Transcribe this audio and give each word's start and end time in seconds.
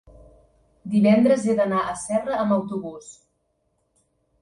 Divendres 0.93 1.45
he 1.51 1.55
d'anar 1.61 1.83
a 1.83 1.93
Serra 2.07 2.41
amb 2.47 2.59
autobús. 2.59 3.15